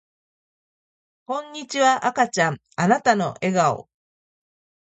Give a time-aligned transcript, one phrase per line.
[1.27, 3.87] こんにちは赤ちゃんあなたの笑顔